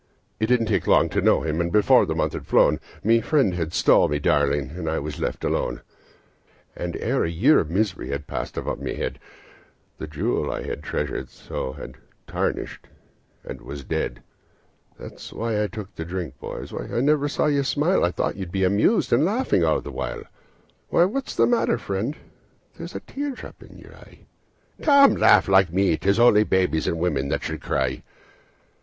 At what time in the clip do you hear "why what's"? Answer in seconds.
20.89-21.35